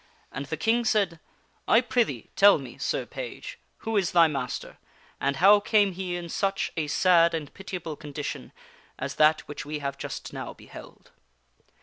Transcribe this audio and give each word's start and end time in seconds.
And 0.31 0.47
the 0.47 0.57
King 0.57 0.83
said," 0.83 1.19
I 1.67 1.79
prithee 1.79 2.31
tell 2.35 2.57
me, 2.57 2.79
Sir 2.79 3.05
Page, 3.05 3.59
who 3.85 3.95
is 3.97 4.13
thy 4.13 4.25
master, 4.27 4.79
and 5.19 5.35
how 5.35 5.59
came 5.59 5.91
he 5.91 6.15
in 6.15 6.27
such 6.27 6.71
a 6.75 6.87
sad 6.87 7.35
and 7.35 7.53
pitiable 7.53 7.95
condition 7.95 8.51
as 8.97 9.13
that 9.17 9.41
which 9.47 9.63
we 9.63 9.77
have 9.77 9.99
just 9.99 10.33
now 10.33 10.53
beheld." 10.55 11.11